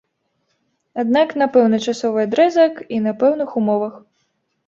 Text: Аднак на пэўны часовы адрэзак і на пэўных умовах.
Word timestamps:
Аднак 1.03 1.29
на 1.41 1.47
пэўны 1.57 1.77
часовы 1.91 2.17
адрэзак 2.27 2.81
і 2.97 3.01
на 3.09 3.13
пэўных 3.21 3.49
умовах. 3.61 3.93